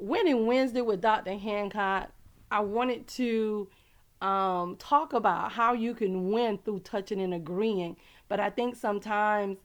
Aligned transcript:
Winning 0.00 0.46
Wednesday 0.46 0.80
with 0.80 1.00
Dr. 1.02 1.36
Hancock, 1.36 2.10
I 2.50 2.60
wanted 2.60 3.06
to 3.08 3.68
um, 4.22 4.76
talk 4.76 5.12
about 5.12 5.52
how 5.52 5.74
you 5.74 5.94
can 5.94 6.30
win 6.30 6.58
through 6.58 6.80
touching 6.80 7.20
and 7.20 7.34
agreeing. 7.34 7.96
But 8.28 8.40
I 8.40 8.50
think 8.50 8.76
sometimes, 8.76 9.58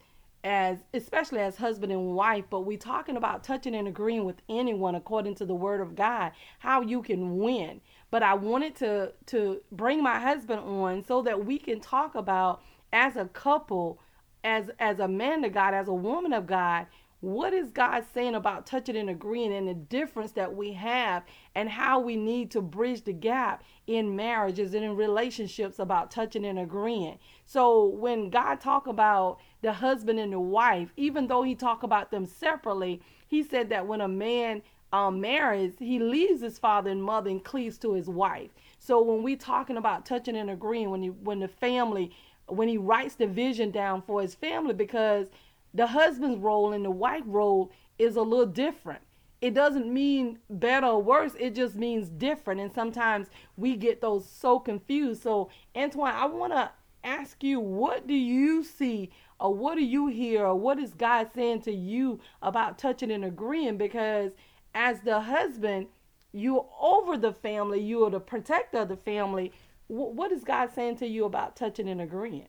as 0.43 0.77
especially 0.93 1.39
as 1.39 1.55
husband 1.55 1.91
and 1.91 2.13
wife, 2.13 2.45
but 2.49 2.61
we're 2.61 2.77
talking 2.77 3.17
about 3.17 3.43
touching 3.43 3.75
and 3.75 3.87
agreeing 3.87 4.25
with 4.25 4.41
anyone 4.49 4.95
according 4.95 5.35
to 5.35 5.45
the 5.45 5.55
Word 5.55 5.81
of 5.81 5.95
God, 5.95 6.33
how 6.59 6.81
you 6.81 7.01
can 7.01 7.37
win. 7.37 7.81
But 8.11 8.21
I 8.21 8.33
wanted 8.33 8.75
to 8.77 9.13
to 9.27 9.61
bring 9.71 10.03
my 10.03 10.19
husband 10.19 10.59
on 10.59 11.03
so 11.03 11.21
that 11.23 11.45
we 11.45 11.57
can 11.57 11.79
talk 11.79 12.13
about 12.13 12.61
as 12.93 13.15
a 13.15 13.25
couple, 13.25 13.99
as 14.43 14.69
as 14.79 14.99
a 14.99 15.07
man 15.07 15.43
of 15.43 15.53
God, 15.53 15.73
as 15.73 15.87
a 15.87 15.93
woman 15.93 16.33
of 16.33 16.45
God, 16.45 16.87
what 17.21 17.53
is 17.53 17.71
God 17.71 18.03
saying 18.13 18.35
about 18.35 18.67
touching 18.67 18.95
and 18.95 19.09
agreeing 19.09 19.53
and 19.53 19.67
the 19.67 19.73
difference 19.73 20.31
that 20.33 20.55
we 20.55 20.73
have 20.73 21.23
and 21.55 21.69
how 21.69 21.99
we 21.99 22.15
need 22.15 22.51
to 22.51 22.61
bridge 22.61 23.03
the 23.03 23.13
gap 23.13 23.63
in 23.87 24.15
marriages 24.15 24.73
and 24.73 24.83
in 24.83 24.95
relationships 24.95 25.79
about 25.79 26.11
touching 26.11 26.45
and 26.45 26.59
agreeing. 26.59 27.17
So 27.45 27.87
when 27.87 28.29
God 28.29 28.59
talk 28.61 28.87
about 28.87 29.39
the 29.61 29.73
husband 29.73 30.19
and 30.19 30.33
the 30.33 30.39
wife, 30.39 30.93
even 30.97 31.27
though 31.27 31.41
he 31.41 31.55
talk 31.55 31.83
about 31.83 32.11
them 32.11 32.25
separately, 32.25 33.01
he 33.27 33.41
said 33.41 33.69
that 33.69 33.87
when 33.87 34.01
a 34.01 34.07
man 34.07 34.61
um, 34.93 35.19
marries, 35.19 35.73
he 35.79 35.99
leaves 35.99 36.41
his 36.41 36.59
father 36.59 36.89
and 36.89 37.03
mother 37.03 37.29
and 37.29 37.43
cleaves 37.43 37.77
to 37.79 37.93
his 37.93 38.07
wife. 38.07 38.51
So 38.77 39.01
when 39.01 39.23
we 39.23 39.35
talking 39.35 39.77
about 39.77 40.05
touching 40.05 40.35
and 40.35 40.49
agreeing, 40.49 40.89
when 40.89 41.01
he, 41.01 41.09
when 41.09 41.39
the 41.39 41.47
family, 41.47 42.11
when 42.47 42.67
he 42.67 42.77
writes 42.77 43.15
the 43.15 43.27
vision 43.27 43.71
down 43.71 44.01
for 44.03 44.21
his 44.21 44.35
family, 44.35 44.73
because 44.73 45.27
the 45.75 45.87
husband's 45.87 46.39
role 46.39 46.71
and 46.71 46.85
the 46.85 46.91
wife 46.91 47.23
role 47.25 47.71
is 47.99 48.15
a 48.15 48.21
little 48.21 48.45
different. 48.45 49.01
It 49.41 49.53
doesn't 49.53 49.93
mean 49.93 50.39
better 50.49 50.87
or 50.87 51.03
worse, 51.03 51.33
it 51.37 51.53
just 51.53 51.75
means 51.75 52.09
different. 52.09 52.61
And 52.61 52.73
sometimes 52.73 53.27
we 53.57 53.75
get 53.75 54.01
those 54.01 54.27
so 54.27 54.57
confused. 54.57 55.21
So, 55.21 55.49
Antoine, 55.75 56.15
I 56.15 56.25
want 56.25 56.53
to 56.53 56.71
ask 57.03 57.43
you, 57.43 57.59
what 57.59 58.07
do 58.07 58.13
you 58.13 58.63
see 58.63 59.11
or 59.39 59.53
what 59.53 59.75
do 59.75 59.83
you 59.83 60.07
hear 60.07 60.45
or 60.45 60.55
what 60.55 60.79
is 60.79 60.93
God 60.93 61.29
saying 61.35 61.61
to 61.63 61.71
you 61.73 62.19
about 62.41 62.79
touching 62.79 63.11
and 63.11 63.25
agreeing? 63.25 63.77
Because 63.77 64.31
as 64.73 65.01
the 65.01 65.19
husband, 65.19 65.87
you're 66.31 66.67
over 66.79 67.17
the 67.17 67.33
family, 67.33 67.81
you 67.81 68.05
are 68.05 68.09
the 68.09 68.19
protector 68.19 68.79
of 68.79 68.87
the 68.89 68.97
family. 68.97 69.51
What 69.87 70.31
is 70.31 70.43
God 70.43 70.69
saying 70.73 70.97
to 70.97 71.07
you 71.07 71.25
about 71.25 71.55
touching 71.55 71.89
and 71.89 72.01
agreeing? 72.01 72.47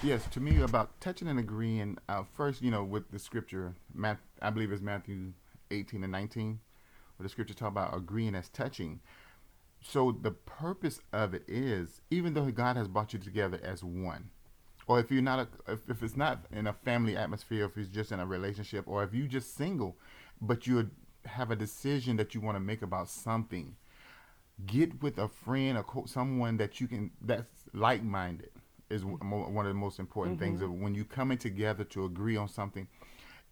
Yes, 0.00 0.24
to 0.28 0.38
me 0.38 0.60
about 0.60 1.00
touching 1.00 1.26
and 1.26 1.40
agreeing. 1.40 1.98
Uh, 2.08 2.22
first, 2.32 2.62
you 2.62 2.70
know, 2.70 2.84
with 2.84 3.10
the 3.10 3.18
scripture, 3.18 3.74
Matt, 3.92 4.18
I 4.40 4.50
believe 4.50 4.70
it's 4.70 4.80
Matthew 4.80 5.32
18 5.72 6.04
and 6.04 6.12
19, 6.12 6.60
where 7.16 7.24
the 7.24 7.28
scripture 7.28 7.52
talk 7.52 7.72
about 7.72 7.96
agreeing 7.96 8.36
as 8.36 8.48
touching. 8.48 9.00
So 9.82 10.12
the 10.12 10.30
purpose 10.30 11.00
of 11.12 11.34
it 11.34 11.42
is, 11.48 12.00
even 12.12 12.34
though 12.34 12.48
God 12.52 12.76
has 12.76 12.86
brought 12.86 13.12
you 13.12 13.18
together 13.18 13.58
as 13.60 13.82
one, 13.82 14.30
or 14.86 15.00
if 15.00 15.10
you're 15.10 15.20
not, 15.20 15.40
a, 15.40 15.72
if, 15.72 15.80
if 15.88 16.00
it's 16.00 16.16
not 16.16 16.44
in 16.52 16.68
a 16.68 16.72
family 16.72 17.16
atmosphere, 17.16 17.64
if 17.64 17.76
it's 17.76 17.88
just 17.88 18.12
in 18.12 18.20
a 18.20 18.26
relationship, 18.26 18.84
or 18.86 19.02
if 19.02 19.12
you're 19.12 19.26
just 19.26 19.56
single, 19.56 19.96
but 20.40 20.64
you 20.64 20.88
have 21.24 21.50
a 21.50 21.56
decision 21.56 22.16
that 22.18 22.36
you 22.36 22.40
want 22.40 22.54
to 22.54 22.60
make 22.60 22.82
about 22.82 23.08
something, 23.08 23.74
get 24.64 25.02
with 25.02 25.18
a 25.18 25.26
friend 25.26 25.76
or 25.76 26.06
someone 26.06 26.56
that 26.58 26.80
you 26.80 26.86
can 26.86 27.10
that's 27.20 27.64
like-minded 27.74 28.50
is 28.90 29.04
one 29.04 29.66
of 29.66 29.70
the 29.70 29.74
most 29.74 29.98
important 29.98 30.36
mm-hmm. 30.36 30.44
things 30.44 30.62
of 30.62 30.72
when 30.72 30.94
you 30.94 31.04
coming 31.04 31.38
together 31.38 31.84
to 31.84 32.04
agree 32.04 32.36
on 32.36 32.48
something 32.48 32.88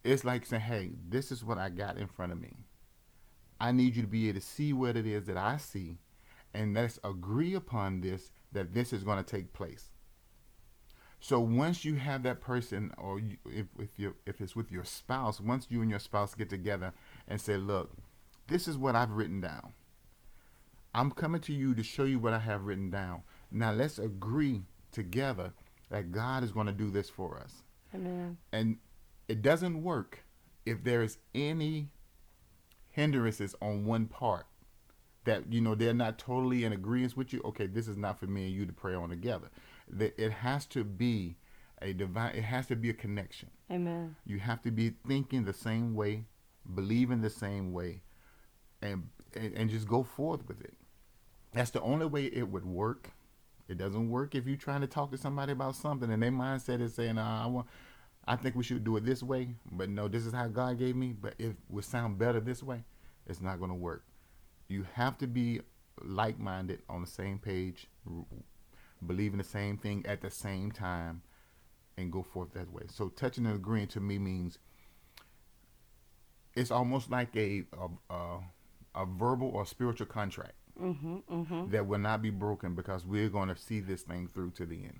it's 0.04 0.24
like 0.24 0.46
saying 0.46 0.62
hey 0.62 0.90
this 1.08 1.30
is 1.32 1.44
what 1.44 1.58
i 1.58 1.68
got 1.68 1.96
in 1.96 2.06
front 2.06 2.32
of 2.32 2.40
me. 2.40 2.54
I 3.58 3.72
need 3.72 3.96
you 3.96 4.02
to 4.02 4.08
be 4.08 4.28
able 4.28 4.40
to 4.40 4.46
see 4.46 4.72
what 4.72 4.96
it 4.96 5.06
is 5.06 5.26
that 5.26 5.36
i 5.36 5.56
see 5.56 5.98
and 6.54 6.74
let's 6.74 6.98
agree 7.04 7.54
upon 7.54 8.00
this 8.00 8.30
that 8.52 8.72
this 8.72 8.92
is 8.92 9.04
going 9.04 9.22
to 9.22 9.30
take 9.30 9.52
place. 9.52 9.90
So 11.20 11.40
once 11.40 11.84
you 11.84 11.96
have 11.96 12.22
that 12.22 12.40
person 12.40 12.92
or 12.96 13.18
you, 13.18 13.36
if, 13.46 13.66
if 13.78 13.88
you 13.98 14.14
if 14.26 14.40
it's 14.40 14.54
with 14.54 14.70
your 14.70 14.84
spouse 14.84 15.40
once 15.40 15.66
you 15.70 15.82
and 15.82 15.90
your 15.90 15.98
spouse 15.98 16.34
get 16.34 16.48
together 16.48 16.92
and 17.28 17.40
say 17.40 17.56
look 17.56 17.90
this 18.48 18.68
is 18.68 18.78
what 18.78 18.94
i've 18.94 19.10
written 19.10 19.40
down. 19.40 19.72
I'm 20.94 21.10
coming 21.10 21.42
to 21.42 21.52
you 21.52 21.74
to 21.74 21.82
show 21.82 22.04
you 22.04 22.18
what 22.18 22.32
i 22.32 22.38
have 22.38 22.64
written 22.64 22.90
down. 22.90 23.22
Now 23.50 23.72
let's 23.72 23.98
agree 23.98 24.62
together 24.96 25.52
that 25.90 26.10
God 26.10 26.42
is 26.42 26.50
going 26.50 26.66
to 26.66 26.72
do 26.72 26.90
this 26.90 27.08
for 27.08 27.38
us. 27.38 27.62
Amen. 27.94 28.38
And 28.50 28.78
it 29.28 29.42
doesn't 29.42 29.82
work 29.82 30.24
if 30.64 30.82
there 30.82 31.02
is 31.02 31.18
any 31.34 31.90
hindrances 32.88 33.54
on 33.60 33.84
one 33.84 34.06
part 34.06 34.46
that 35.24 35.52
you 35.52 35.60
know 35.60 35.74
they're 35.74 35.92
not 35.92 36.18
totally 36.18 36.64
in 36.64 36.72
agreement 36.72 37.16
with 37.16 37.32
you. 37.32 37.42
Okay, 37.44 37.66
this 37.66 37.86
is 37.86 37.96
not 37.96 38.18
for 38.18 38.26
me 38.26 38.46
and 38.46 38.54
you 38.54 38.64
to 38.64 38.72
pray 38.72 38.94
on 38.94 39.10
together. 39.10 39.50
That 39.88 40.18
it 40.18 40.32
has 40.32 40.64
to 40.66 40.82
be 40.82 41.36
a 41.82 41.92
divine. 41.92 42.34
It 42.34 42.44
has 42.44 42.66
to 42.68 42.76
be 42.76 42.90
a 42.90 42.94
connection. 42.94 43.50
Amen. 43.70 44.16
You 44.24 44.38
have 44.38 44.62
to 44.62 44.70
be 44.70 44.94
thinking 45.06 45.44
the 45.44 45.52
same 45.52 45.94
way, 45.94 46.24
believing 46.74 47.20
the 47.20 47.30
same 47.30 47.72
way, 47.72 48.02
and 48.80 49.08
and, 49.34 49.52
and 49.54 49.70
just 49.70 49.86
go 49.86 50.02
forth 50.02 50.48
with 50.48 50.60
it. 50.62 50.74
That's 51.52 51.70
the 51.70 51.82
only 51.82 52.06
way 52.06 52.24
it 52.24 52.48
would 52.48 52.64
work 52.64 53.10
it 53.68 53.78
doesn't 53.78 54.10
work 54.10 54.34
if 54.34 54.46
you're 54.46 54.56
trying 54.56 54.80
to 54.82 54.86
talk 54.86 55.10
to 55.10 55.18
somebody 55.18 55.52
about 55.52 55.74
something 55.74 56.10
and 56.10 56.22
their 56.22 56.30
mindset 56.30 56.80
is 56.80 56.94
saying, 56.94 57.18
uh, 57.18 57.42
I 57.44 57.46
want, 57.46 57.66
I 58.26 58.36
think 58.36 58.54
we 58.54 58.64
should 58.64 58.84
do 58.84 58.96
it 58.96 59.04
this 59.04 59.22
way, 59.22 59.48
but 59.72 59.88
no, 59.88 60.08
this 60.08 60.26
is 60.26 60.32
how 60.32 60.48
God 60.48 60.78
gave 60.78 60.96
me. 60.96 61.14
But 61.20 61.34
it 61.38 61.56
would 61.68 61.84
sound 61.84 62.18
better 62.18 62.40
this 62.40 62.62
way. 62.62 62.84
It's 63.26 63.40
not 63.40 63.58
going 63.58 63.70
to 63.70 63.76
work. 63.76 64.04
You 64.68 64.86
have 64.94 65.18
to 65.18 65.26
be 65.26 65.60
like-minded 66.02 66.82
on 66.88 67.00
the 67.00 67.06
same 67.06 67.38
page, 67.38 67.88
believing 69.04 69.38
the 69.38 69.44
same 69.44 69.78
thing 69.78 70.04
at 70.06 70.20
the 70.20 70.30
same 70.30 70.70
time, 70.70 71.22
and 71.96 72.12
go 72.12 72.22
forth 72.22 72.52
that 72.54 72.72
way. 72.72 72.82
So 72.88 73.08
touching 73.08 73.46
and 73.46 73.54
agreeing 73.54 73.86
to 73.88 74.00
me 74.00 74.18
means 74.18 74.58
it's 76.54 76.70
almost 76.70 77.10
like 77.10 77.34
a 77.36 77.64
a, 77.78 78.12
a, 78.14 78.38
a 78.94 79.06
verbal 79.06 79.48
or 79.48 79.64
spiritual 79.66 80.06
contract 80.06 80.54
mm-hmm, 80.80 81.16
mm-hmm. 81.30 81.70
that 81.70 81.86
will 81.86 81.98
not 81.98 82.22
be 82.22 82.30
broken 82.30 82.74
because 82.74 83.04
we're 83.04 83.28
going 83.28 83.48
to 83.48 83.56
see 83.56 83.80
this 83.80 84.02
thing 84.02 84.28
through 84.32 84.50
to 84.52 84.66
the 84.66 84.76
end. 84.76 84.98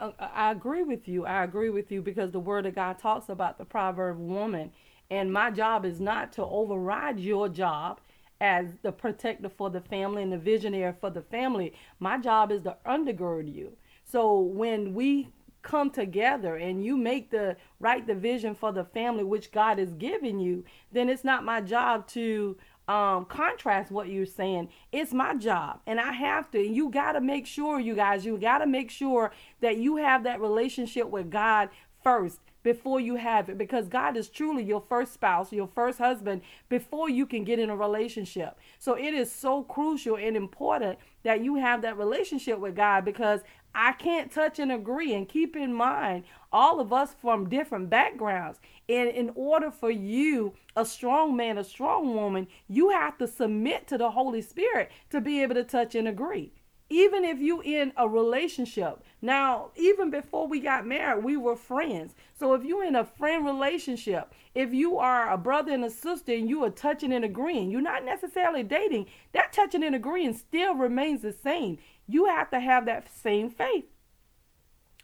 Uh, 0.00 0.12
I 0.18 0.50
agree 0.50 0.82
with 0.82 1.08
you. 1.08 1.26
I 1.26 1.44
agree 1.44 1.70
with 1.70 1.90
you 1.90 2.02
because 2.02 2.30
the 2.30 2.40
Word 2.40 2.66
of 2.66 2.74
God 2.74 2.98
talks 2.98 3.28
about 3.28 3.58
the 3.58 3.64
proverb 3.64 4.18
woman, 4.18 4.72
and 5.10 5.32
my 5.32 5.50
job 5.50 5.84
is 5.84 6.00
not 6.00 6.32
to 6.34 6.44
override 6.44 7.18
your 7.18 7.48
job 7.48 8.00
as 8.40 8.66
the 8.82 8.92
protector 8.92 9.48
for 9.48 9.70
the 9.70 9.80
family 9.80 10.22
and 10.22 10.32
the 10.32 10.38
visionary 10.38 10.94
for 11.00 11.10
the 11.10 11.22
family. 11.22 11.72
My 11.98 12.18
job 12.18 12.52
is 12.52 12.62
to 12.62 12.76
undergird 12.86 13.52
you. 13.52 13.76
So 14.04 14.38
when 14.40 14.94
we 14.94 15.32
come 15.62 15.90
together 15.90 16.56
and 16.56 16.84
you 16.84 16.96
make 16.96 17.30
the 17.30 17.56
right 17.80 18.06
division 18.06 18.54
for 18.54 18.72
the 18.72 18.84
family 18.84 19.24
which 19.24 19.50
God 19.50 19.78
has 19.78 19.92
given 19.94 20.38
you, 20.38 20.64
then 20.92 21.08
it's 21.08 21.24
not 21.24 21.44
my 21.44 21.60
job 21.60 22.06
to 22.08 22.56
um, 22.88 23.26
contrast 23.26 23.90
what 23.90 24.08
you're 24.08 24.26
saying. 24.26 24.70
It's 24.90 25.12
my 25.12 25.34
job, 25.34 25.80
and 25.86 26.00
I 26.00 26.12
have 26.12 26.50
to. 26.52 26.60
You 26.60 26.90
got 26.90 27.12
to 27.12 27.20
make 27.20 27.46
sure, 27.46 27.78
you 27.78 27.94
guys, 27.94 28.24
you 28.24 28.38
got 28.38 28.58
to 28.58 28.66
make 28.66 28.90
sure 28.90 29.30
that 29.60 29.76
you 29.76 29.96
have 29.96 30.24
that 30.24 30.40
relationship 30.40 31.08
with 31.08 31.30
God 31.30 31.68
first 32.02 32.40
before 32.62 33.00
you 33.00 33.16
have 33.16 33.48
it 33.48 33.56
because 33.56 33.88
God 33.88 34.16
is 34.16 34.28
truly 34.28 34.62
your 34.62 34.82
first 34.88 35.14
spouse, 35.14 35.52
your 35.52 35.68
first 35.68 35.98
husband 35.98 36.42
before 36.68 37.08
you 37.08 37.24
can 37.24 37.44
get 37.44 37.58
in 37.58 37.70
a 37.70 37.76
relationship. 37.76 38.58
So 38.78 38.94
it 38.94 39.14
is 39.14 39.30
so 39.30 39.62
crucial 39.62 40.16
and 40.16 40.36
important 40.36 40.98
that 41.22 41.42
you 41.42 41.56
have 41.56 41.82
that 41.82 41.96
relationship 41.96 42.58
with 42.58 42.74
God 42.74 43.04
because 43.04 43.40
I 43.74 43.92
can't 43.92 44.32
touch 44.32 44.58
and 44.58 44.72
agree. 44.72 45.14
And 45.14 45.28
keep 45.28 45.54
in 45.54 45.72
mind, 45.72 46.24
all 46.52 46.80
of 46.80 46.92
us 46.92 47.14
from 47.20 47.48
different 47.48 47.90
backgrounds. 47.90 48.58
And 48.88 49.10
in 49.10 49.32
order 49.34 49.70
for 49.70 49.90
you, 49.90 50.54
a 50.74 50.86
strong 50.86 51.36
man, 51.36 51.58
a 51.58 51.64
strong 51.64 52.14
woman, 52.14 52.46
you 52.68 52.88
have 52.88 53.18
to 53.18 53.26
submit 53.26 53.86
to 53.88 53.98
the 53.98 54.10
Holy 54.10 54.40
Spirit 54.40 54.90
to 55.10 55.20
be 55.20 55.42
able 55.42 55.56
to 55.56 55.64
touch 55.64 55.94
and 55.94 56.08
agree. 56.08 56.52
Even 56.90 57.22
if 57.22 57.38
you 57.38 57.60
in 57.60 57.92
a 57.98 58.08
relationship. 58.08 59.02
Now 59.20 59.72
even 59.76 60.10
before 60.10 60.48
we 60.48 60.58
got 60.60 60.86
married 60.86 61.22
we 61.22 61.36
were 61.36 61.54
friends. 61.54 62.14
So 62.38 62.54
if 62.54 62.64
you 62.64 62.80
in 62.80 62.96
a 62.96 63.04
friend 63.04 63.44
relationship 63.44 64.32
if 64.54 64.72
you 64.72 64.96
are 64.96 65.30
a 65.30 65.36
brother 65.36 65.72
and 65.72 65.84
a 65.84 65.90
sister 65.90 66.32
and 66.32 66.48
you 66.48 66.64
are 66.64 66.70
touching 66.70 67.12
and 67.12 67.26
agreeing 67.26 67.70
you're 67.70 67.82
not 67.82 68.06
necessarily 68.06 68.62
dating 68.62 69.04
that 69.32 69.52
touching 69.52 69.84
and 69.84 69.94
agreeing 69.94 70.32
still 70.32 70.74
remains 70.74 71.20
the 71.20 71.32
same. 71.32 71.76
You 72.06 72.24
have 72.24 72.48
to 72.52 72.60
have 72.60 72.86
that 72.86 73.14
same 73.14 73.50
faith 73.50 73.84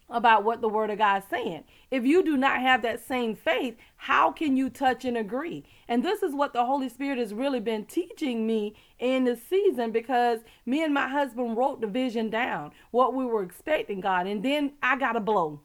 about 0.09 0.43
what 0.43 0.61
the 0.61 0.69
word 0.69 0.89
of 0.89 0.97
God 0.97 1.23
is 1.23 1.29
saying. 1.29 1.63
If 1.89 2.05
you 2.05 2.23
do 2.23 2.37
not 2.37 2.61
have 2.61 2.81
that 2.83 3.05
same 3.05 3.35
faith, 3.35 3.75
how 3.97 4.31
can 4.31 4.55
you 4.55 4.69
touch 4.69 5.05
and 5.05 5.17
agree? 5.17 5.63
And 5.87 6.03
this 6.03 6.21
is 6.21 6.33
what 6.33 6.53
the 6.53 6.65
Holy 6.65 6.89
Spirit 6.89 7.17
has 7.17 7.33
really 7.33 7.59
been 7.59 7.85
teaching 7.85 8.45
me 8.45 8.75
in 8.99 9.23
this 9.23 9.41
season 9.43 9.91
because 9.91 10.41
me 10.65 10.83
and 10.83 10.93
my 10.93 11.07
husband 11.07 11.57
wrote 11.57 11.81
the 11.81 11.87
vision 11.87 12.29
down, 12.29 12.71
what 12.91 13.13
we 13.13 13.25
were 13.25 13.43
expecting 13.43 13.99
God, 13.99 14.27
and 14.27 14.43
then 14.43 14.73
I 14.81 14.97
got 14.97 15.15
a 15.15 15.19
blow. 15.19 15.61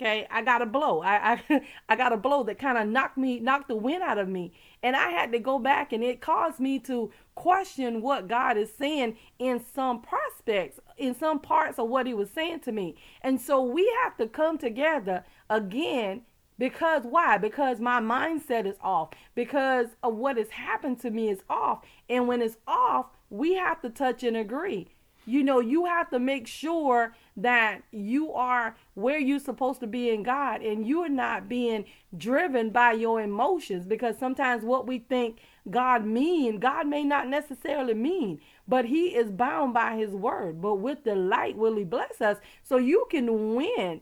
Okay, 0.00 0.26
I 0.30 0.40
got 0.40 0.62
a 0.62 0.66
blow. 0.66 1.02
I 1.02 1.42
I, 1.50 1.60
I 1.90 1.96
got 1.96 2.14
a 2.14 2.16
blow 2.16 2.42
that 2.44 2.58
kind 2.58 2.78
of 2.78 2.88
knocked 2.88 3.18
me, 3.18 3.38
knocked 3.38 3.68
the 3.68 3.76
wind 3.76 4.02
out 4.02 4.16
of 4.16 4.28
me, 4.28 4.52
and 4.82 4.96
I 4.96 5.10
had 5.10 5.30
to 5.32 5.38
go 5.38 5.58
back, 5.58 5.92
and 5.92 6.02
it 6.02 6.22
caused 6.22 6.58
me 6.58 6.78
to 6.80 7.10
question 7.34 8.00
what 8.00 8.26
God 8.26 8.56
is 8.56 8.72
saying 8.72 9.18
in 9.38 9.62
some 9.74 10.00
prospects, 10.00 10.80
in 10.96 11.14
some 11.14 11.38
parts 11.38 11.78
of 11.78 11.90
what 11.90 12.06
He 12.06 12.14
was 12.14 12.30
saying 12.30 12.60
to 12.60 12.72
me. 12.72 12.96
And 13.20 13.38
so 13.38 13.62
we 13.62 13.92
have 14.02 14.16
to 14.16 14.26
come 14.26 14.56
together 14.56 15.24
again 15.50 16.22
because 16.58 17.02
why? 17.04 17.36
Because 17.36 17.78
my 17.78 18.00
mindset 18.00 18.66
is 18.66 18.76
off. 18.82 19.10
Because 19.34 19.88
of 20.02 20.14
what 20.14 20.38
has 20.38 20.50
happened 20.50 21.00
to 21.00 21.10
me 21.10 21.28
is 21.28 21.42
off. 21.48 21.84
And 22.08 22.26
when 22.26 22.40
it's 22.42 22.58
off, 22.66 23.06
we 23.28 23.54
have 23.54 23.80
to 23.82 23.90
touch 23.90 24.22
and 24.22 24.36
agree 24.36 24.88
you 25.30 25.42
know 25.42 25.60
you 25.60 25.84
have 25.86 26.10
to 26.10 26.18
make 26.18 26.46
sure 26.46 27.14
that 27.36 27.82
you 27.92 28.32
are 28.32 28.76
where 28.94 29.18
you're 29.18 29.38
supposed 29.38 29.80
to 29.80 29.86
be 29.86 30.10
in 30.10 30.22
God 30.22 30.62
and 30.62 30.86
you're 30.86 31.08
not 31.08 31.48
being 31.48 31.84
driven 32.16 32.70
by 32.70 32.92
your 32.92 33.20
emotions 33.20 33.86
because 33.86 34.18
sometimes 34.18 34.64
what 34.64 34.86
we 34.86 34.98
think 34.98 35.38
God 35.70 36.04
mean 36.04 36.58
God 36.58 36.86
may 36.86 37.04
not 37.04 37.28
necessarily 37.28 37.94
mean 37.94 38.40
but 38.70 38.84
he 38.84 39.16
is 39.16 39.32
bound 39.32 39.74
by 39.74 39.96
his 39.96 40.12
word. 40.12 40.62
But 40.62 40.76
with 40.76 41.02
the 41.02 41.16
light 41.16 41.56
will 41.56 41.76
he 41.76 41.82
bless 41.82 42.20
us. 42.20 42.38
So 42.62 42.76
you 42.76 43.06
can 43.10 43.56
win 43.56 44.00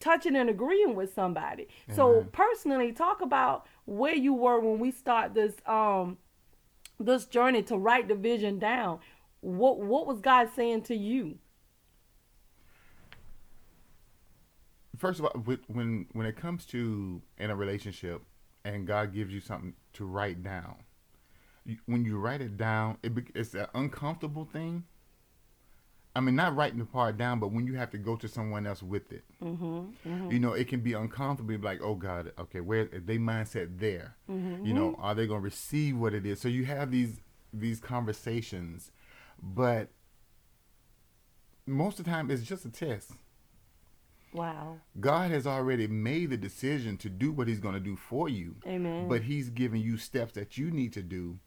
touching 0.00 0.34
and 0.34 0.48
agreeing 0.48 0.94
with 0.94 1.14
somebody. 1.14 1.68
Amen. 1.86 1.96
so 1.96 2.26
personally 2.32 2.92
talk 2.92 3.20
about 3.20 3.66
where 3.84 4.14
you 4.14 4.32
were 4.32 4.58
when 4.58 4.78
we 4.78 4.90
start 4.90 5.34
this 5.34 5.54
um 5.66 6.18
this 6.98 7.26
journey 7.26 7.62
to 7.62 7.76
write 7.76 8.08
the 8.08 8.14
vision 8.14 8.58
down 8.58 8.98
what 9.46 9.78
what 9.78 10.06
was 10.06 10.20
God 10.20 10.48
saying 10.56 10.82
to 10.82 10.96
you? 10.96 11.38
First 14.98 15.20
of 15.20 15.26
all, 15.26 15.40
when 15.68 16.06
when 16.12 16.26
it 16.26 16.36
comes 16.36 16.66
to 16.66 17.22
in 17.38 17.50
a 17.50 17.56
relationship, 17.56 18.22
and 18.64 18.86
God 18.86 19.14
gives 19.14 19.32
you 19.32 19.40
something 19.40 19.74
to 19.92 20.04
write 20.04 20.42
down, 20.42 20.76
when 21.84 22.04
you 22.04 22.18
write 22.18 22.40
it 22.40 22.56
down, 22.56 22.98
it, 23.04 23.12
it's 23.34 23.54
an 23.54 23.66
uncomfortable 23.74 24.46
thing. 24.46 24.84
I 26.16 26.20
mean, 26.20 26.34
not 26.34 26.56
writing 26.56 26.78
the 26.78 26.86
part 26.86 27.18
down, 27.18 27.38
but 27.40 27.52
when 27.52 27.66
you 27.66 27.74
have 27.74 27.90
to 27.90 27.98
go 27.98 28.16
to 28.16 28.26
someone 28.26 28.66
else 28.66 28.82
with 28.82 29.12
it, 29.12 29.22
mm-hmm, 29.40 29.64
mm-hmm. 29.64 30.30
you 30.30 30.40
know, 30.40 30.54
it 30.54 30.66
can 30.66 30.80
be 30.80 30.94
uncomfortable. 30.94 31.56
Like, 31.60 31.80
oh 31.82 31.94
God, 31.94 32.32
okay, 32.38 32.60
where 32.60 32.86
they 32.86 33.18
mindset 33.18 33.78
there? 33.78 34.16
Mm-hmm. 34.28 34.64
You 34.64 34.74
know, 34.74 34.96
are 34.98 35.14
they 35.14 35.26
going 35.26 35.40
to 35.40 35.44
receive 35.44 35.98
what 35.98 36.14
it 36.14 36.26
is? 36.26 36.40
So 36.40 36.48
you 36.48 36.64
have 36.64 36.90
these 36.90 37.20
these 37.52 37.78
conversations 37.78 38.90
but 39.42 39.88
most 41.66 41.98
of 41.98 42.04
the 42.04 42.10
time 42.10 42.30
it's 42.30 42.42
just 42.42 42.64
a 42.64 42.70
test. 42.70 43.12
Wow. 44.32 44.80
God 45.00 45.30
has 45.30 45.46
already 45.46 45.86
made 45.86 46.30
the 46.30 46.36
decision 46.36 46.96
to 46.98 47.08
do 47.08 47.32
what 47.32 47.48
he's 47.48 47.60
going 47.60 47.74
to 47.74 47.80
do 47.80 47.96
for 47.96 48.28
you. 48.28 48.56
Amen. 48.66 49.08
But 49.08 49.22
he's 49.22 49.48
giving 49.48 49.80
you 49.80 49.96
steps 49.96 50.34
that 50.34 50.58
you 50.58 50.70
need 50.70 50.92
to 50.92 51.02
do 51.02 51.38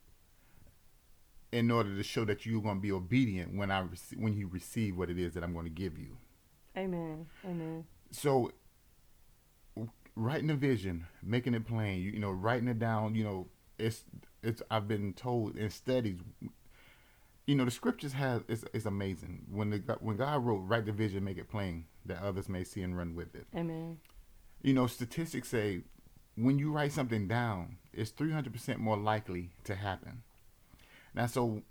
in 1.52 1.72
order 1.72 1.96
to 1.96 2.04
show 2.04 2.26
that 2.26 2.46
you're 2.46 2.62
going 2.62 2.78
to 2.78 2.82
be 2.82 2.92
obedient 2.92 3.56
when 3.56 3.72
I 3.72 3.82
rec- 3.82 4.18
when 4.18 4.34
you 4.34 4.48
receive 4.48 4.98
what 4.98 5.10
it 5.10 5.20
is 5.20 5.34
that 5.34 5.44
I'm 5.44 5.54
going 5.54 5.66
to 5.66 5.72
give 5.72 5.98
you. 5.98 6.18
Amen. 6.78 7.28
Amen. 7.46 7.86
So 8.12 8.52
writing 10.16 10.50
a 10.50 10.56
vision, 10.56 11.08
making 11.24 11.54
it 11.54 11.66
plain, 11.66 12.02
you, 12.02 12.12
you 12.12 12.20
know, 12.20 12.32
writing 12.32 12.68
it 12.68 12.80
down, 12.80 13.16
you 13.16 13.24
know, 13.24 13.48
it's 13.78 14.04
it's 14.44 14.62
I've 14.70 14.88
been 14.88 15.14
told 15.14 15.58
in 15.58 15.70
studies 15.70 16.20
you 17.50 17.56
know 17.56 17.66
the 17.66 17.72
scriptures 17.72 18.14
have 18.14 18.44
it's, 18.48 18.64
it's 18.76 18.86
amazing 18.86 19.48
when 19.52 19.72
the 19.72 19.98
when 20.02 20.18
God 20.18 20.46
wrote 20.46 20.60
write 20.68 20.86
the 20.86 20.92
vision 20.92 21.24
make 21.24 21.40
it 21.40 21.50
plain 21.50 21.86
that 22.06 22.22
others 22.22 22.48
may 22.48 22.64
see 22.64 22.84
and 22.84 22.96
run 22.96 23.16
with 23.16 23.34
it. 23.34 23.48
Amen. 23.56 23.98
You 24.62 24.74
know 24.76 24.86
statistics 24.86 25.50
say 25.50 25.82
when 26.36 26.60
you 26.60 26.72
write 26.72 26.92
something 26.92 27.28
down, 27.28 27.78
it's 27.92 28.12
three 28.12 28.32
hundred 28.32 28.54
percent 28.54 28.80
more 28.80 28.98
likely 28.98 29.50
to 29.64 29.74
happen. 29.74 30.22
Now, 31.16 31.26
so 31.26 31.64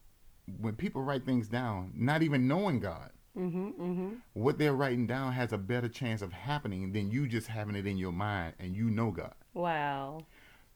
when 0.60 0.74
people 0.74 1.02
write 1.02 1.24
things 1.24 1.46
down, 1.46 1.92
not 1.94 2.22
even 2.22 2.48
knowing 2.48 2.80
God, 2.80 3.10
mm-hmm, 3.38 3.68
mm-hmm. 3.68 4.08
what 4.32 4.58
they're 4.58 4.74
writing 4.74 5.06
down 5.06 5.32
has 5.32 5.52
a 5.52 5.58
better 5.58 5.88
chance 5.88 6.22
of 6.22 6.32
happening 6.32 6.90
than 6.92 7.12
you 7.12 7.28
just 7.28 7.46
having 7.46 7.76
it 7.76 7.86
in 7.86 7.98
your 7.98 8.10
mind 8.12 8.54
and 8.58 8.74
you 8.74 8.90
know 8.90 9.12
God. 9.12 9.34
Wow. 9.54 10.26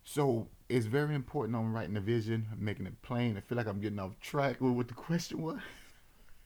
So 0.05 0.49
it's 0.69 0.87
very 0.87 1.15
important 1.15 1.57
on 1.57 1.73
writing 1.73 1.95
the 1.95 2.01
vision, 2.01 2.47
making 2.59 2.87
it 2.87 3.01
plain. 3.03 3.37
I 3.37 3.41
feel 3.41 3.57
like 3.57 3.67
I'm 3.67 3.81
getting 3.81 3.99
off 3.99 4.19
track 4.21 4.61
with 4.61 4.73
what 4.73 4.89
the 4.89 4.95
question 4.95 5.43
was. 5.43 5.59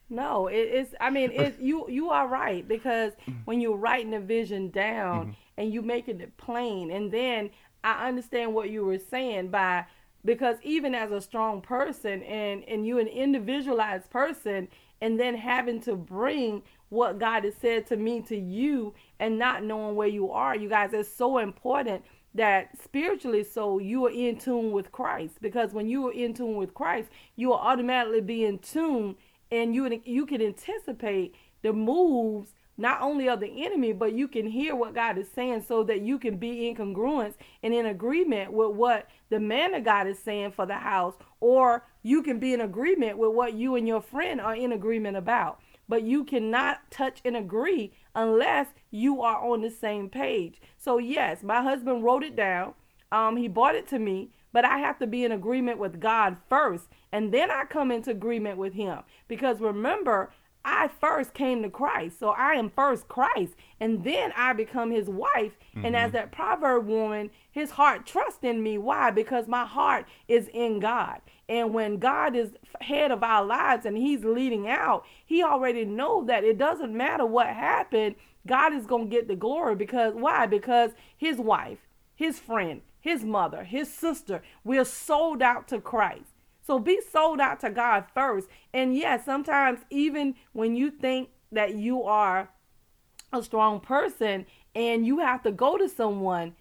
No, 0.09 0.47
it, 0.47 0.57
it's. 0.57 0.95
I 1.01 1.11
mean, 1.11 1.33
it, 1.33 1.59
you 1.59 1.87
you 1.89 2.11
are 2.11 2.29
right 2.29 2.67
because 2.67 3.13
when 3.45 3.61
you're 3.61 3.77
writing 3.77 4.13
the 4.13 4.21
vision 4.21 4.71
down 4.71 5.21
mm-hmm. 5.21 5.31
and 5.57 5.73
you 5.73 5.83
making 5.83 6.21
it 6.21 6.37
plain, 6.37 6.91
and 6.91 7.11
then 7.11 7.51
I 7.83 8.07
understand 8.07 8.55
what 8.55 8.71
you 8.71 8.85
were 8.85 8.99
saying 8.99 9.49
by 9.49 9.87
because 10.25 10.57
even 10.63 10.95
as 10.95 11.11
a 11.11 11.21
strong 11.21 11.61
person 11.61 12.23
and 12.23 12.63
and 12.65 12.87
you 12.87 12.99
an 12.99 13.09
individualized 13.09 14.09
person, 14.11 14.69
and 15.01 15.19
then 15.19 15.35
having 15.35 15.81
to 15.83 15.97
bring 15.97 16.63
what 16.89 17.19
God 17.19 17.43
has 17.45 17.55
said 17.57 17.87
to 17.89 17.97
me 17.97 18.21
to 18.23 18.37
you 18.37 18.95
and 19.19 19.39
not 19.39 19.65
knowing 19.65 19.97
where 19.97 20.07
you 20.07 20.31
are, 20.31 20.55
you 20.55 20.69
guys, 20.69 20.91
it's 20.93 21.13
so 21.13 21.39
important 21.39 22.05
that 22.37 22.71
spiritually 22.83 23.45
so 23.45 23.79
you 23.79 24.07
are 24.07 24.11
in 24.11 24.39
tune 24.39 24.73
with 24.73 24.93
Christ. 24.93 25.35
Because 25.41 25.73
when 25.73 25.89
you 25.89 26.09
are 26.09 26.13
in 26.13 26.35
tune 26.35 26.57
with 26.57 26.75
Christ 26.75 27.09
you 27.37 27.49
will 27.49 27.59
automatically 27.59 28.21
be 28.21 28.45
in 28.45 28.59
tune 28.59 29.17
and 29.51 29.75
you 29.75 30.01
you 30.05 30.27
can 30.27 30.43
anticipate 30.43 31.35
the 31.63 31.73
moves 31.73 32.51
not 32.79 33.01
only 33.01 33.29
of 33.29 33.41
the 33.41 33.65
enemy 33.65 33.93
but 33.93 34.13
you 34.13 34.29
can 34.29 34.47
hear 34.47 34.75
what 34.75 34.95
God 34.95 35.19
is 35.19 35.31
saying 35.31 35.65
so 35.67 35.83
that 35.85 36.03
you 36.03 36.19
can 36.19 36.37
be 36.37 36.69
in 36.69 36.77
congruence 36.77 37.35
and 37.63 37.73
in 37.73 37.87
agreement 37.87 38.53
with 38.53 38.71
what 38.71 39.09
the 39.31 39.41
man 39.41 39.75
of 39.75 39.85
God 39.85 40.07
is 40.07 40.19
saying 40.19 40.53
for 40.53 40.67
the 40.67 40.75
house 40.75 41.15
or 41.41 41.85
you 42.03 42.23
can 42.23 42.39
be 42.39 42.53
in 42.53 42.61
agreement 42.61 43.19
with 43.19 43.33
what 43.33 43.55
you 43.55 43.75
and 43.77 43.89
your 43.89 44.01
friend 44.01 44.41
are 44.41 44.55
in 44.55 44.73
agreement 44.73 45.17
about. 45.17 45.61
But 45.89 46.03
you 46.03 46.25
cannot 46.25 46.91
touch 46.91 47.21
and 47.25 47.37
agree 47.37 47.93
unless 48.17 48.69
you 48.91 49.23
are 49.23 49.39
on 49.47 49.61
the 49.61 49.71
same 49.71 50.09
page. 50.09 50.61
So 50.77 50.99
yes, 50.99 51.45
my 51.45 51.63
husband 51.63 52.03
wrote 52.03 52.25
it 52.25 52.35
down. 52.35 52.75
Um, 53.13 53.37
he 53.37 53.47
bought 53.47 53.77
it 53.77 53.87
to 53.89 54.01
me, 54.01 54.31
but 54.53 54.65
I 54.65 54.79
have 54.79 54.99
to 54.99 55.07
be 55.07 55.23
in 55.23 55.31
agreement 55.31 55.79
with 55.79 56.01
God 56.01 56.39
first, 56.49 56.89
and 57.13 57.33
then 57.33 57.51
I 57.51 57.65
come 57.65 57.93
into 57.93 58.11
agreement 58.11 58.59
with 58.59 58.73
Him. 58.73 59.01
Because 59.29 59.61
remember, 59.61 60.33
I 60.67 60.89
first 60.89 61.33
came 61.33 61.63
to 61.63 61.71
Christ. 61.71 62.19
So 62.19 62.31
I 62.31 62.55
am 62.55 62.71
first 62.71 63.07
Christ. 63.07 63.55
And 63.79 64.03
then 64.03 64.33
I 64.37 64.53
become 64.53 64.91
his 64.91 65.09
wife. 65.09 65.53
Mm-hmm. 65.77 65.87
And 65.87 65.97
as 65.97 66.09
mm-hmm. 66.09 66.17
that 66.17 66.33
proverb 66.33 66.89
woman, 66.89 67.31
his 67.51 67.71
heart 67.71 68.05
trusts 68.05 68.43
in 68.43 68.63
me. 68.63 68.77
Why? 68.77 69.13
Because 69.13 69.47
my 69.47 69.65
heart 69.65 70.07
is 70.27 70.49
in 70.53 70.81
God. 70.81 71.21
And 71.49 71.73
when 71.73 71.99
God 71.99 72.35
is 72.35 72.51
head 72.81 73.13
of 73.13 73.23
our 73.23 73.45
lives 73.45 73.87
and 73.87 73.97
he's 73.97 74.25
leading 74.25 74.69
out, 74.69 75.05
he 75.25 75.41
already 75.41 75.85
know 75.85 76.25
that 76.25 76.43
it 76.43 76.59
doesn't 76.59 76.93
matter 76.93 77.25
what 77.25 77.47
happened. 77.47 78.17
God 78.45 78.75
is 78.75 78.87
going 78.87 79.09
to 79.09 79.17
get 79.17 79.29
the 79.29 79.37
glory 79.37 79.77
because 79.77 80.15
why? 80.15 80.47
Because 80.47 80.91
his 81.17 81.39
wife, 81.39 81.79
his 82.17 82.41
friend, 82.41 82.83
his 82.99 83.23
mother, 83.23 83.63
his 83.63 83.93
sister, 83.93 84.43
we're 84.65 84.85
sold 84.85 85.41
out 85.41 85.69
to 85.69 85.81
Christ. 85.81 86.33
So 86.67 86.81
be 86.81 87.01
sold 87.01 87.41
out 87.41 87.61
to 87.61 87.71
God 87.71 88.07
first. 88.13 88.49
And 88.75 88.97
yes, 88.97 89.25
sometimes 89.25 89.81
even 89.89 90.35
when 90.53 90.75
you 90.75 90.91
think 90.91 91.29
that 91.53 91.77
you 91.77 92.03
are 92.03 92.51
a 93.33 93.41
strong 93.43 93.79
person 93.79 94.47
and 94.75 95.07
you 95.07 95.21
have 95.21 95.43
to 95.45 95.53
go 95.53 95.79
to 95.79 95.89
someone, 95.89 96.57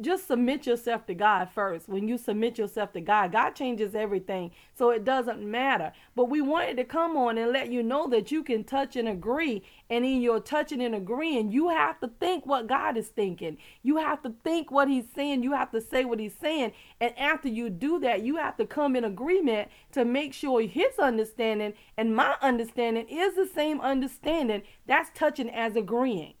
just 0.00 0.26
submit 0.26 0.66
yourself 0.66 1.04
to 1.06 1.14
God 1.14 1.50
first. 1.50 1.88
When 1.88 2.08
you 2.08 2.16
submit 2.16 2.56
yourself 2.56 2.92
to 2.92 3.02
God, 3.02 3.32
God 3.32 3.50
changes 3.50 3.94
everything. 3.94 4.50
So 4.74 4.88
it 4.90 5.04
doesn't 5.04 5.42
matter. 5.42 5.92
But 6.16 6.30
we 6.30 6.40
wanted 6.40 6.78
to 6.78 6.84
come 6.84 7.16
on 7.18 7.36
and 7.36 7.52
let 7.52 7.70
you 7.70 7.82
know 7.82 8.08
that 8.08 8.32
you 8.32 8.42
can 8.42 8.64
touch 8.64 8.96
and 8.96 9.06
agree. 9.06 9.62
And 9.90 10.04
in 10.04 10.22
your 10.22 10.40
touching 10.40 10.82
and 10.82 10.94
agreeing, 10.94 11.52
you 11.52 11.68
have 11.68 12.00
to 12.00 12.08
think 12.08 12.46
what 12.46 12.66
God 12.66 12.96
is 12.96 13.08
thinking. 13.08 13.58
You 13.82 13.98
have 13.98 14.22
to 14.22 14.32
think 14.42 14.70
what 14.70 14.88
He's 14.88 15.04
saying. 15.14 15.42
You 15.42 15.52
have 15.52 15.70
to 15.72 15.82
say 15.82 16.06
what 16.06 16.18
He's 16.18 16.34
saying. 16.34 16.72
And 16.98 17.16
after 17.18 17.48
you 17.48 17.68
do 17.68 17.98
that, 18.00 18.22
you 18.22 18.36
have 18.36 18.56
to 18.56 18.66
come 18.66 18.96
in 18.96 19.04
agreement 19.04 19.68
to 19.92 20.06
make 20.06 20.32
sure 20.32 20.62
His 20.62 20.98
understanding 20.98 21.74
and 21.98 22.16
my 22.16 22.36
understanding 22.40 23.06
is 23.08 23.34
the 23.34 23.46
same 23.46 23.82
understanding. 23.82 24.62
That's 24.86 25.10
touching 25.14 25.50
as 25.50 25.76
agreeing. 25.76 26.34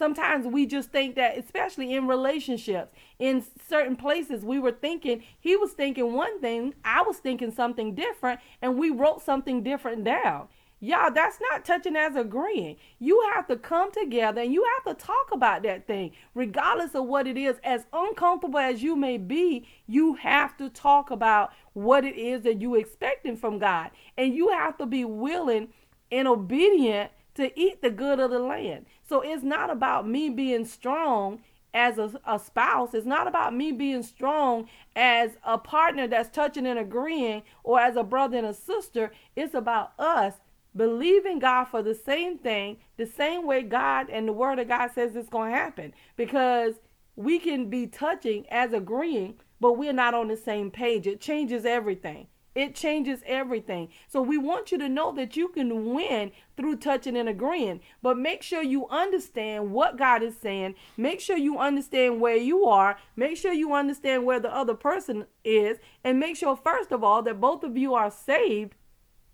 Sometimes 0.00 0.46
we 0.46 0.64
just 0.64 0.92
think 0.92 1.14
that, 1.16 1.36
especially 1.36 1.92
in 1.92 2.06
relationships, 2.06 2.90
in 3.18 3.44
certain 3.68 3.96
places, 3.96 4.42
we 4.42 4.58
were 4.58 4.72
thinking, 4.72 5.22
he 5.38 5.56
was 5.56 5.72
thinking 5.72 6.14
one 6.14 6.40
thing, 6.40 6.72
I 6.82 7.02
was 7.02 7.18
thinking 7.18 7.52
something 7.52 7.94
different, 7.94 8.40
and 8.62 8.78
we 8.78 8.88
wrote 8.88 9.20
something 9.20 9.62
different 9.62 10.04
down. 10.04 10.48
Y'all, 10.80 11.10
that's 11.10 11.38
not 11.50 11.66
touching 11.66 11.96
as 11.96 12.16
agreeing. 12.16 12.76
You 12.98 13.30
have 13.34 13.46
to 13.48 13.56
come 13.56 13.92
together 13.92 14.40
and 14.40 14.54
you 14.54 14.66
have 14.74 14.96
to 14.96 15.04
talk 15.04 15.32
about 15.32 15.64
that 15.64 15.86
thing, 15.86 16.12
regardless 16.34 16.94
of 16.94 17.04
what 17.04 17.26
it 17.26 17.36
is. 17.36 17.56
As 17.62 17.84
uncomfortable 17.92 18.58
as 18.58 18.82
you 18.82 18.96
may 18.96 19.18
be, 19.18 19.68
you 19.86 20.14
have 20.14 20.56
to 20.56 20.70
talk 20.70 21.10
about 21.10 21.52
what 21.74 22.06
it 22.06 22.16
is 22.16 22.40
that 22.44 22.62
you're 22.62 22.78
expecting 22.78 23.36
from 23.36 23.58
God. 23.58 23.90
And 24.16 24.34
you 24.34 24.48
have 24.48 24.78
to 24.78 24.86
be 24.86 25.04
willing 25.04 25.68
and 26.10 26.26
obedient 26.26 27.10
to 27.34 27.60
eat 27.60 27.82
the 27.82 27.90
good 27.90 28.18
of 28.18 28.30
the 28.30 28.38
land. 28.38 28.86
So 29.10 29.22
it's 29.22 29.42
not 29.42 29.70
about 29.70 30.06
me 30.06 30.30
being 30.30 30.64
strong 30.64 31.40
as 31.74 31.98
a, 31.98 32.12
a 32.24 32.38
spouse. 32.38 32.94
It's 32.94 33.04
not 33.04 33.26
about 33.26 33.52
me 33.52 33.72
being 33.72 34.04
strong 34.04 34.68
as 34.94 35.32
a 35.42 35.58
partner 35.58 36.06
that's 36.06 36.28
touching 36.28 36.64
and 36.64 36.78
agreeing 36.78 37.42
or 37.64 37.80
as 37.80 37.96
a 37.96 38.04
brother 38.04 38.38
and 38.38 38.46
a 38.46 38.54
sister. 38.54 39.10
It's 39.34 39.52
about 39.52 39.94
us 39.98 40.34
believing 40.76 41.40
God 41.40 41.64
for 41.64 41.82
the 41.82 41.92
same 41.92 42.38
thing, 42.38 42.76
the 42.98 43.04
same 43.04 43.48
way 43.48 43.62
God 43.62 44.08
and 44.10 44.28
the 44.28 44.32
Word 44.32 44.60
of 44.60 44.68
God 44.68 44.92
says 44.94 45.16
it's 45.16 45.28
going 45.28 45.50
to 45.50 45.58
happen. 45.58 45.92
Because 46.16 46.76
we 47.16 47.40
can 47.40 47.68
be 47.68 47.88
touching 47.88 48.46
as 48.48 48.72
agreeing, 48.72 49.40
but 49.60 49.72
we're 49.72 49.92
not 49.92 50.14
on 50.14 50.28
the 50.28 50.36
same 50.36 50.70
page. 50.70 51.08
It 51.08 51.20
changes 51.20 51.64
everything. 51.64 52.28
It 52.54 52.74
changes 52.74 53.20
everything. 53.26 53.90
So 54.08 54.20
we 54.20 54.36
want 54.36 54.72
you 54.72 54.78
to 54.78 54.88
know 54.88 55.12
that 55.12 55.36
you 55.36 55.48
can 55.48 55.94
win 55.94 56.32
through 56.56 56.76
touching 56.76 57.16
and 57.16 57.28
agreeing. 57.28 57.80
But 58.02 58.18
make 58.18 58.42
sure 58.42 58.62
you 58.62 58.88
understand 58.88 59.70
what 59.70 59.96
God 59.96 60.22
is 60.22 60.36
saying. 60.36 60.74
Make 60.96 61.20
sure 61.20 61.36
you 61.36 61.58
understand 61.58 62.20
where 62.20 62.36
you 62.36 62.64
are. 62.64 62.98
Make 63.14 63.36
sure 63.36 63.52
you 63.52 63.72
understand 63.72 64.24
where 64.24 64.40
the 64.40 64.52
other 64.52 64.74
person 64.74 65.26
is. 65.44 65.78
And 66.02 66.18
make 66.18 66.36
sure, 66.36 66.56
first 66.56 66.90
of 66.90 67.04
all, 67.04 67.22
that 67.22 67.40
both 67.40 67.62
of 67.62 67.76
you 67.76 67.94
are 67.94 68.10
saved, 68.10 68.74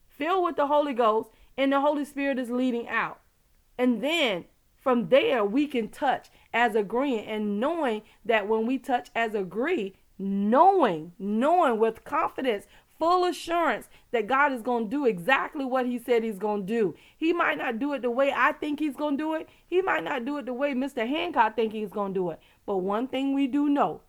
filled 0.09 0.45
with 0.45 0.57
the 0.57 0.67
Holy 0.67 0.93
Ghost, 0.93 1.31
and 1.57 1.73
the 1.73 1.81
Holy 1.81 2.05
Spirit 2.05 2.39
is 2.39 2.51
leading 2.51 2.87
out. 2.87 3.21
And 3.79 4.03
then 4.03 4.45
from 4.77 5.09
there, 5.09 5.45
we 5.45 5.67
can 5.67 5.89
touch 5.89 6.29
as 6.53 6.75
agreeing 6.75 7.27
and 7.27 7.59
knowing 7.59 8.03
that 8.25 8.47
when 8.47 8.67
we 8.67 8.79
touch 8.79 9.11
as 9.15 9.35
agree, 9.35 9.97
knowing, 10.19 11.13
knowing 11.19 11.79
with 11.79 12.05
confidence, 12.05 12.67
full 12.99 13.25
assurance 13.25 13.88
that 14.12 14.26
God 14.26 14.53
is 14.53 14.62
going 14.62 14.85
to 14.85 14.91
do 14.91 15.07
exactly 15.07 15.65
what 15.65 15.87
he 15.87 15.99
said 15.99 16.23
he's 16.23 16.38
going 16.38 16.67
to 16.67 16.73
do. 16.73 16.95
He 17.17 17.33
might 17.33 17.59
not 17.59 17.79
do 17.79 17.93
it 17.93 18.03
the 18.03 18.11
way 18.11 18.33
I 18.35 18.53
think 18.53 18.79
he's 18.79 18.97
going 18.97 19.17
to 19.19 19.23
do 19.23 19.35
it. 19.35 19.49
He 19.67 19.83
might 19.83 20.05
not 20.05 20.25
do 20.25 20.38
it 20.38 20.47
the 20.47 20.53
way 20.53 20.75
Mr. 20.75 21.07
Hancock 21.07 21.57
think 21.57 21.73
he's 21.73 21.91
going 21.91 22.15
to 22.15 22.21
do 22.21 22.31
it. 22.31 22.41
But 22.65 22.79
one 22.79 23.09
thing 23.09 23.35
we 23.35 23.47
do 23.47 23.69
know 23.69 24.00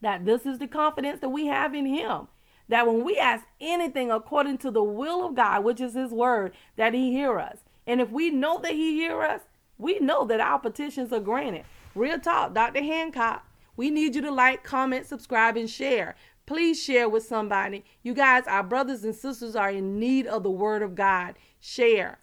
that 0.00 0.24
this 0.24 0.46
is 0.46 0.58
the 0.58 0.66
confidence 0.66 1.20
that 1.20 1.28
we 1.28 1.46
have 1.46 1.74
in 1.74 1.86
him. 1.86 2.28
That 2.68 2.86
when 2.86 3.04
we 3.04 3.16
ask 3.16 3.46
anything 3.60 4.10
according 4.10 4.58
to 4.58 4.70
the 4.70 4.82
will 4.82 5.26
of 5.26 5.34
God, 5.34 5.64
which 5.64 5.80
is 5.80 5.94
his 5.94 6.12
word, 6.12 6.52
that 6.76 6.94
he 6.94 7.10
hear 7.10 7.38
us. 7.40 7.58
And 7.86 8.00
if 8.00 8.10
we 8.10 8.30
know 8.30 8.60
that 8.60 8.72
he 8.72 8.94
hear 8.94 9.22
us, 9.22 9.40
we 9.76 9.98
know 9.98 10.24
that 10.26 10.40
our 10.40 10.58
petitions 10.58 11.12
are 11.12 11.20
granted. 11.20 11.64
Real 11.94 12.20
talk, 12.20 12.54
Dr. 12.54 12.82
Hancock. 12.82 13.44
We 13.76 13.90
need 13.90 14.14
you 14.14 14.22
to 14.22 14.30
like, 14.30 14.62
comment, 14.62 15.06
subscribe, 15.06 15.56
and 15.56 15.68
share. 15.68 16.14
Please 16.50 16.82
share 16.82 17.08
with 17.08 17.22
somebody. 17.24 17.84
You 18.02 18.12
guys, 18.12 18.42
our 18.48 18.64
brothers 18.64 19.04
and 19.04 19.14
sisters 19.14 19.54
are 19.54 19.70
in 19.70 20.00
need 20.00 20.26
of 20.26 20.42
the 20.42 20.50
word 20.50 20.82
of 20.82 20.96
God. 20.96 21.36
Share. 21.60 22.18